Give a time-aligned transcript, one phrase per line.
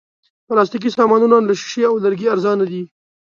[0.47, 2.83] پلاستيکي سامانونه له شیشې او لرګي ارزانه دي.